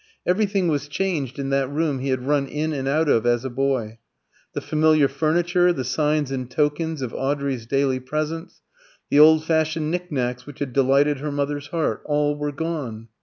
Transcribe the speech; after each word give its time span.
Everything 0.25 0.67
was 0.67 0.87
changed 0.87 1.37
in 1.37 1.49
that 1.51 1.69
room 1.69 1.99
he 1.99 2.09
had 2.09 2.25
run 2.25 2.47
in 2.47 2.73
and 2.73 2.87
out 2.87 3.07
of 3.07 3.23
as 3.27 3.45
a 3.45 3.51
boy. 3.51 3.99
The 4.53 4.59
familiar 4.61 5.07
furniture, 5.07 5.71
the 5.71 5.83
signs 5.83 6.31
and 6.31 6.49
tokens 6.49 7.03
of 7.03 7.13
Audrey's 7.13 7.67
daily 7.67 7.99
presence, 7.99 8.63
the 9.11 9.19
old 9.19 9.43
fashioned 9.45 9.91
knick 9.91 10.11
knacks 10.11 10.47
which 10.47 10.57
had 10.57 10.73
delighted 10.73 11.19
her 11.19 11.31
mother's 11.31 11.67
heart, 11.67 12.01
all 12.07 12.35
were 12.35 12.51
gone. 12.51 13.09